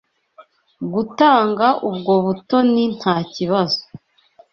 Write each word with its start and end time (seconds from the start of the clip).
Gutanga 0.93 1.67
ubwo 1.89 2.13
butoni 2.25 2.83
ntakibazo. 2.97 3.81